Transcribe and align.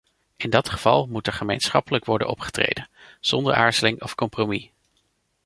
In 0.35 0.49
dat 0.49 0.69
geval 0.69 1.07
moet 1.07 1.27
er 1.27 1.33
gemeenschappelijk 1.33 2.05
worden 2.05 2.27
opgetreden, 2.27 2.89
zonder 3.19 3.53
aarzeling 3.53 4.01
of 4.01 4.15
compromis. 4.15 4.69